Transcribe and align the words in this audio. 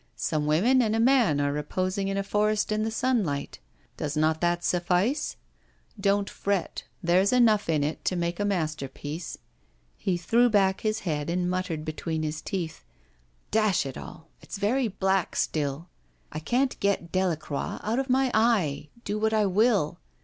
Some 0.15 0.47
women 0.47 0.81
and 0.81 0.95
a 0.95 0.99
man 0.99 1.39
are 1.39 1.53
reposing 1.53 2.07
in 2.07 2.17
a 2.17 2.23
forest 2.23 2.71
in 2.71 2.81
the 2.81 2.89
sunlight. 2.89 3.59
Does 3.97 4.17
not 4.17 4.41
that 4.41 4.63
suffice? 4.63 5.35
Don't 5.99 6.27
fret, 6.27 6.85
there's 7.03 7.31
enough 7.31 7.69
in 7.69 7.83
it 7.83 8.03
to 8.05 8.15
make 8.15 8.39
a 8.39 8.43
masterpiece.' 8.43 9.37
He 9.99 10.17
threw 10.17 10.49
back 10.49 10.81
his 10.81 11.01
head 11.01 11.29
and 11.29 11.47
muttered 11.47 11.85
between 11.85 12.23
his 12.23 12.41
teeth: 12.41 12.83
'Dash 13.51 13.85
it 13.85 13.95
all! 13.95 14.27
it's 14.41 14.57
very 14.57 14.87
black 14.87 15.35
still. 15.35 15.87
I 16.31 16.39
can't 16.39 16.79
get 16.79 17.11
Delacroix 17.11 17.77
out 17.83 17.99
of 17.99 18.09
my 18.09 18.31
eye, 18.33 18.89
do 19.03 19.19
what 19.19 19.35
I 19.35 19.45
will. 19.45 19.99